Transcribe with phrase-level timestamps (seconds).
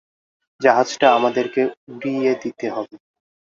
[0.61, 1.61] জাহাজটা আমাদেরকে
[1.87, 2.95] উড়িয়ে দিতে হবে।